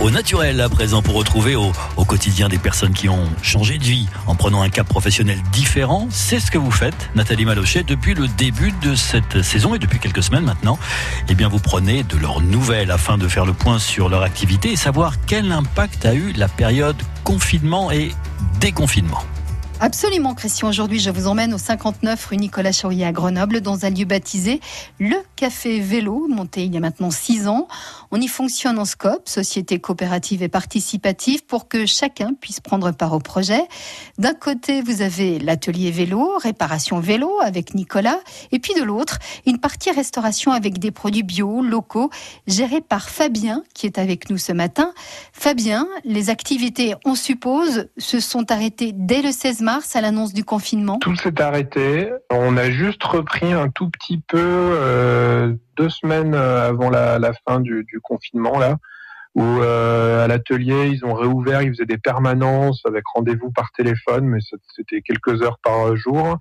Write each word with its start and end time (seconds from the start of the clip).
au 0.00 0.10
naturel 0.10 0.60
à 0.60 0.68
présent 0.68 1.02
pour 1.02 1.14
retrouver 1.14 1.56
au, 1.56 1.72
quotidien 2.06 2.48
des 2.48 2.58
personnes 2.58 2.92
qui 2.92 3.08
ont 3.08 3.28
changé 3.42 3.78
de 3.78 3.84
vie 3.84 4.08
en 4.26 4.34
prenant 4.34 4.62
un 4.62 4.68
cap 4.68 4.88
professionnel 4.88 5.38
différent. 5.52 6.08
C'est 6.10 6.40
ce 6.40 6.50
que 6.50 6.58
vous 6.58 6.70
faites, 6.70 7.10
Nathalie 7.14 7.44
Malochet, 7.44 7.84
depuis 7.84 8.14
le 8.14 8.26
début 8.26 8.72
de 8.82 8.94
cette 8.94 9.42
saison 9.42 9.74
et 9.74 9.78
depuis 9.78 10.00
quelques 10.00 10.22
semaines 10.22 10.44
maintenant. 10.44 10.78
Eh 11.28 11.34
bien, 11.34 11.48
vous 11.48 11.60
prenez 11.60 12.02
de 12.02 12.16
leurs 12.16 12.40
nouvelles 12.40 12.90
afin 12.90 13.16
de 13.16 13.28
faire 13.28 13.46
le 13.46 13.52
point 13.52 13.78
sur 13.78 14.08
leur 14.08 14.22
activité 14.22 14.72
et 14.72 14.76
savoir 14.76 15.14
quel 15.26 15.52
impact 15.52 16.04
a 16.06 16.14
eu 16.14 16.32
la 16.32 16.48
période 16.48 16.96
confinement 17.22 17.92
et 17.92 18.12
déconfinement. 18.58 19.22
Absolument, 19.82 20.34
Christian. 20.34 20.68
Aujourd'hui, 20.68 21.00
je 21.00 21.08
vous 21.08 21.26
emmène 21.26 21.54
au 21.54 21.58
59 21.58 22.26
rue 22.26 22.36
Nicolas 22.36 22.70
Chaurier 22.70 23.06
à 23.06 23.12
Grenoble, 23.12 23.62
dans 23.62 23.86
un 23.86 23.90
lieu 23.90 24.04
baptisé 24.04 24.60
le 24.98 25.16
Café 25.36 25.80
Vélo, 25.80 26.28
monté 26.28 26.64
il 26.64 26.74
y 26.74 26.76
a 26.76 26.80
maintenant 26.80 27.10
six 27.10 27.48
ans. 27.48 27.66
On 28.10 28.20
y 28.20 28.28
fonctionne 28.28 28.78
en 28.78 28.84
scope, 28.84 29.26
société 29.26 29.78
coopérative 29.78 30.42
et 30.42 30.50
participative, 30.50 31.46
pour 31.46 31.66
que 31.66 31.86
chacun 31.86 32.34
puisse 32.38 32.60
prendre 32.60 32.90
part 32.90 33.14
au 33.14 33.20
projet. 33.20 33.62
D'un 34.18 34.34
côté, 34.34 34.82
vous 34.82 35.00
avez 35.00 35.38
l'atelier 35.38 35.90
vélo, 35.90 36.36
réparation 36.36 37.00
vélo 37.00 37.40
avec 37.40 37.72
Nicolas, 37.72 38.20
et 38.52 38.58
puis 38.58 38.74
de 38.74 38.82
l'autre, 38.82 39.18
une 39.46 39.60
partie 39.60 39.90
restauration 39.90 40.52
avec 40.52 40.78
des 40.78 40.90
produits 40.90 41.22
bio, 41.22 41.62
locaux, 41.62 42.10
gérés 42.46 42.82
par 42.82 43.08
Fabien, 43.08 43.62
qui 43.72 43.86
est 43.86 43.96
avec 43.96 44.28
nous 44.28 44.36
ce 44.36 44.52
matin. 44.52 44.92
Fabien, 45.32 45.88
les 46.04 46.28
activités, 46.28 46.94
on 47.06 47.14
suppose, 47.14 47.88
se 47.96 48.20
sont 48.20 48.52
arrêtées 48.52 48.92
dès 48.94 49.22
le 49.22 49.32
16 49.32 49.62
mars 49.62 49.69
à 49.94 50.00
l'annonce 50.00 50.32
du 50.32 50.44
confinement 50.44 50.98
Tout 50.98 51.14
s'est 51.16 51.40
arrêté. 51.40 52.10
On 52.30 52.56
a 52.56 52.70
juste 52.70 53.02
repris 53.04 53.52
un 53.52 53.68
tout 53.68 53.88
petit 53.88 54.18
peu 54.18 54.38
euh, 54.38 55.54
deux 55.76 55.88
semaines 55.88 56.34
avant 56.34 56.90
la, 56.90 57.18
la 57.18 57.32
fin 57.46 57.60
du, 57.60 57.84
du, 57.84 58.00
confinement 58.00 58.58
là, 58.58 58.78
où 59.34 59.42
euh, 59.42 60.24
à 60.24 60.28
l'atelier 60.28 60.88
ils 60.88 61.04
ont 61.04 61.14
réouvert, 61.14 61.62
ils 61.62 61.70
faisaient 61.70 61.86
des 61.86 61.98
permanences 61.98 62.82
avec 62.84 63.04
rendez-vous 63.14 63.52
par 63.52 63.70
téléphone, 63.72 64.26
mais 64.26 64.38
c'était 64.74 65.02
quelques 65.02 65.42
heures 65.42 65.58
par 65.62 65.94
jour. 65.96 66.38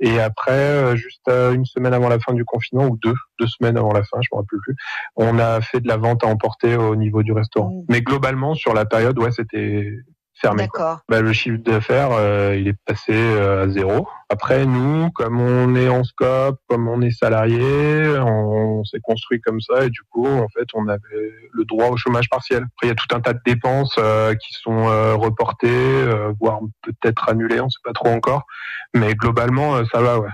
Et 0.00 0.20
après, 0.20 0.52
euh, 0.52 0.94
juste 0.94 1.28
une 1.28 1.64
semaine 1.64 1.92
avant 1.92 2.08
la 2.08 2.20
fin 2.20 2.32
du 2.32 2.44
confinement, 2.44 2.86
ou 2.86 2.96
deux, 2.96 3.16
deux 3.40 3.48
semaines 3.48 3.76
avant 3.76 3.92
la 3.92 4.04
fin, 4.04 4.18
je 4.20 4.28
me 4.32 4.36
rappelle 4.36 4.60
plus, 4.62 4.76
on 5.16 5.40
a 5.40 5.60
fait 5.60 5.80
de 5.80 5.88
la 5.88 5.96
vente 5.96 6.22
à 6.22 6.28
emporter 6.28 6.76
au 6.76 6.94
niveau 6.94 7.24
du 7.24 7.32
restaurant. 7.32 7.70
Mmh. 7.70 7.84
Mais 7.88 8.02
globalement, 8.02 8.54
sur 8.54 8.74
la 8.74 8.84
période, 8.84 9.18
ouais, 9.18 9.32
c'était 9.32 9.92
fermé. 10.40 10.64
D'accord. 10.64 11.00
Bah, 11.08 11.20
le 11.20 11.32
chiffre 11.32 11.58
d'affaires, 11.58 12.10
euh, 12.12 12.56
il 12.58 12.68
est 12.68 12.76
passé 12.86 13.12
euh, 13.12 13.64
à 13.64 13.68
zéro. 13.68 14.08
Après, 14.30 14.66
nous, 14.66 15.10
comme 15.12 15.40
on 15.40 15.74
est 15.74 15.88
en 15.88 16.04
scope, 16.04 16.60
comme 16.68 16.88
on 16.88 17.00
est 17.00 17.10
salarié, 17.10 18.08
on, 18.18 18.78
on 18.78 18.84
s'est 18.84 19.00
construit 19.00 19.40
comme 19.40 19.60
ça 19.60 19.84
et 19.84 19.90
du 19.90 20.00
coup, 20.10 20.26
en 20.26 20.48
fait, 20.48 20.68
on 20.74 20.86
avait 20.88 21.32
le 21.52 21.64
droit 21.64 21.86
au 21.86 21.96
chômage 21.96 22.28
partiel. 22.28 22.62
Après, 22.62 22.86
il 22.86 22.88
y 22.88 22.92
a 22.92 22.94
tout 22.94 23.14
un 23.14 23.20
tas 23.20 23.32
de 23.32 23.40
dépenses 23.44 23.96
euh, 23.98 24.34
qui 24.34 24.52
sont 24.52 24.88
euh, 24.88 25.14
reportées, 25.14 25.68
euh, 25.68 26.32
voire 26.40 26.60
peut-être 26.82 27.28
annulées, 27.28 27.60
on 27.60 27.68
sait 27.68 27.80
pas 27.84 27.92
trop 27.92 28.08
encore. 28.08 28.44
Mais 28.94 29.14
globalement, 29.14 29.76
euh, 29.76 29.84
ça 29.92 30.00
va, 30.00 30.18
ouais. 30.18 30.28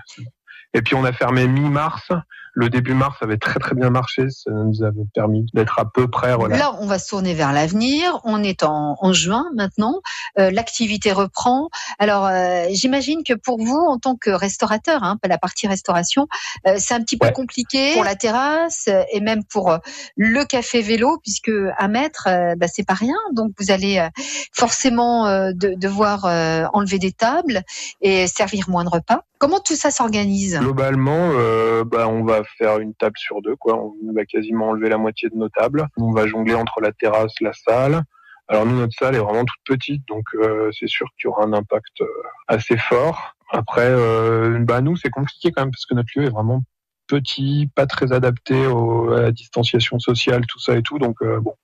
Et 0.74 0.82
puis, 0.82 0.94
on 0.94 1.04
a 1.04 1.12
fermé 1.12 1.46
mi-mars. 1.46 2.10
Le 2.56 2.70
début 2.70 2.94
mars 2.94 3.16
avait 3.20 3.36
très 3.36 3.58
très 3.58 3.74
bien 3.74 3.90
marché, 3.90 4.30
ça 4.30 4.50
nous 4.52 4.82
avait 4.84 5.04
permis 5.12 5.44
d'être 5.54 5.78
à 5.80 5.90
peu 5.90 6.06
près 6.08 6.32
relax. 6.32 6.58
Là, 6.60 6.76
on 6.80 6.86
va 6.86 7.00
se 7.00 7.08
tourner 7.08 7.34
vers 7.34 7.52
l'avenir. 7.52 8.20
On 8.22 8.42
est 8.44 8.62
en, 8.62 8.96
en 9.00 9.12
juin 9.12 9.46
maintenant. 9.56 10.00
Euh, 10.38 10.50
L'activité 10.52 11.10
reprend. 11.10 11.68
Alors, 11.98 12.26
euh, 12.26 12.66
j'imagine 12.70 13.24
que 13.24 13.34
pour 13.34 13.58
vous, 13.58 13.76
en 13.76 13.98
tant 13.98 14.14
que 14.14 14.30
restaurateur, 14.30 15.02
hein, 15.02 15.18
la 15.24 15.36
partie 15.38 15.66
restauration, 15.66 16.28
euh, 16.68 16.76
c'est 16.78 16.94
un 16.94 17.00
petit 17.00 17.16
peu 17.16 17.26
Ouais. 17.26 17.32
compliqué 17.32 17.94
pour 17.94 18.04
la 18.04 18.14
terrasse 18.14 18.88
et 19.10 19.20
même 19.20 19.42
pour 19.44 19.72
euh, 19.72 19.78
le 20.16 20.44
café 20.44 20.80
vélo, 20.82 21.18
puisque 21.22 21.50
un 21.78 21.88
mètre, 21.88 22.28
euh, 22.28 22.54
bah, 22.56 22.66
c'est 22.72 22.86
pas 22.86 22.94
rien. 22.94 23.16
Donc, 23.32 23.52
vous 23.58 23.70
allez 23.72 23.98
euh, 23.98 24.08
forcément 24.52 25.26
euh, 25.26 25.52
de- 25.52 25.74
devoir 25.74 26.24
euh, 26.26 26.64
enlever 26.72 26.98
des 26.98 27.12
tables 27.12 27.62
et 28.00 28.26
servir 28.26 28.68
moins 28.68 28.84
de 28.84 28.90
repas. 28.90 29.22
Comment 29.38 29.60
tout 29.60 29.76
ça 29.76 29.90
s'organise? 29.90 30.58
Globalement, 30.58 31.30
euh, 31.32 31.84
bah, 31.84 32.08
on 32.08 32.24
va 32.24 32.42
faire 32.56 32.78
une 32.78 32.94
table 32.94 33.16
sur 33.18 33.42
deux, 33.42 33.56
quoi. 33.56 33.76
On 33.76 34.12
va 34.14 34.24
quasiment 34.24 34.68
enlever 34.68 34.88
la 34.88 34.98
moitié 34.98 35.28
de 35.28 35.36
nos 35.36 35.48
tables. 35.48 35.86
On 35.96 36.12
va 36.12 36.26
jongler 36.26 36.54
entre 36.54 36.80
la 36.80 36.92
terrasse, 36.92 37.34
la 37.40 37.52
salle. 37.52 38.02
Alors 38.48 38.66
nous, 38.66 38.76
notre 38.76 38.92
salle 38.98 39.14
est 39.14 39.20
vraiment 39.20 39.44
toute 39.44 39.64
petite, 39.64 40.06
donc 40.06 40.24
euh, 40.34 40.70
c'est 40.78 40.86
sûr 40.86 41.06
qu'il 41.16 41.24
y 41.24 41.28
aura 41.28 41.44
un 41.44 41.54
impact 41.54 42.02
euh, 42.02 42.06
assez 42.46 42.76
fort. 42.76 43.34
Après, 43.50 43.88
euh, 43.88 44.58
bah 44.60 44.80
nous, 44.82 44.96
c'est 44.96 45.10
compliqué 45.10 45.50
quand 45.50 45.62
même 45.62 45.70
parce 45.70 45.86
que 45.86 45.94
notre 45.94 46.10
lieu 46.14 46.24
est 46.26 46.30
vraiment 46.30 46.62
petit, 47.06 47.70
pas 47.74 47.86
très 47.86 48.12
adapté 48.12 48.54
à 48.64 49.20
la 49.20 49.32
distanciation 49.32 49.98
sociale, 49.98 50.44
tout 50.46 50.58
ça 50.58 50.76
et 50.76 50.82
tout. 50.82 50.98
Donc 50.98 51.16
euh, 51.22 51.40
bon, 51.40 51.54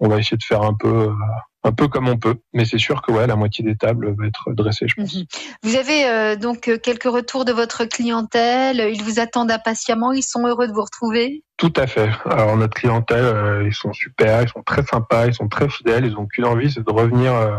on 0.00 0.08
va 0.08 0.18
essayer 0.18 0.36
de 0.36 0.42
faire 0.42 0.62
un 0.62 0.74
peu, 0.74 0.88
euh, 0.88 1.14
un 1.64 1.72
peu 1.72 1.88
comme 1.88 2.08
on 2.08 2.18
peut. 2.18 2.36
Mais 2.52 2.64
c'est 2.64 2.78
sûr 2.78 3.02
que 3.02 3.12
ouais, 3.12 3.26
la 3.26 3.36
moitié 3.36 3.64
des 3.64 3.76
tables 3.76 4.14
va 4.16 4.26
être 4.26 4.52
dressée, 4.52 4.86
je 4.88 4.94
pense. 4.94 5.14
Mhm. 5.14 5.24
Vous 5.62 5.76
avez 5.76 6.06
euh, 6.06 6.36
donc 6.36 6.68
euh, 6.68 6.78
quelques 6.78 7.04
retours 7.04 7.44
de 7.44 7.52
votre 7.52 7.84
clientèle. 7.84 8.90
Ils 8.92 9.02
vous 9.02 9.20
attendent 9.20 9.50
impatiemment. 9.50 10.12
Ils 10.12 10.22
sont 10.22 10.46
heureux 10.46 10.66
de 10.66 10.72
vous 10.72 10.82
retrouver? 10.82 11.44
Tout 11.62 11.72
à 11.76 11.86
fait. 11.86 12.10
Alors 12.28 12.56
notre 12.56 12.74
clientèle, 12.74 13.22
euh, 13.22 13.64
ils 13.64 13.72
sont 13.72 13.92
super, 13.92 14.42
ils 14.42 14.48
sont 14.48 14.64
très 14.66 14.82
sympas, 14.82 15.28
ils 15.28 15.34
sont 15.34 15.46
très 15.46 15.68
fidèles, 15.68 16.04
ils 16.04 16.16
ont 16.16 16.26
qu'une 16.26 16.44
envie, 16.44 16.72
c'est 16.72 16.84
de 16.84 16.90
revenir 16.90 17.32
euh, 17.32 17.56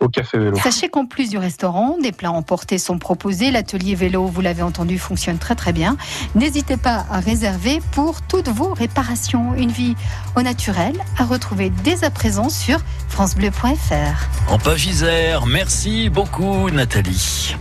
au 0.00 0.08
café 0.10 0.36
vélo. 0.36 0.58
Sachez 0.58 0.90
qu'en 0.90 1.06
plus 1.06 1.30
du 1.30 1.38
restaurant, 1.38 1.96
des 1.96 2.12
plats 2.12 2.30
emportés 2.30 2.76
sont 2.76 2.98
proposés. 2.98 3.50
L'atelier 3.50 3.94
vélo, 3.94 4.26
vous 4.26 4.42
l'avez 4.42 4.60
entendu, 4.60 4.98
fonctionne 4.98 5.38
très 5.38 5.54
très 5.54 5.72
bien. 5.72 5.96
N'hésitez 6.34 6.76
pas 6.76 7.06
à 7.10 7.20
réserver 7.20 7.80
pour 7.92 8.20
toutes 8.20 8.50
vos 8.50 8.74
réparations. 8.74 9.54
Une 9.54 9.70
vie 9.70 9.96
au 10.36 10.42
naturel 10.42 11.02
à 11.16 11.24
retrouver 11.24 11.72
dès 11.84 12.04
à 12.04 12.10
présent 12.10 12.50
sur 12.50 12.80
francebleu.fr. 13.08 14.52
En 14.52 14.58
page 14.58 14.84
Isère, 14.84 15.46
merci 15.46 16.10
beaucoup 16.10 16.68
Nathalie. 16.68 17.56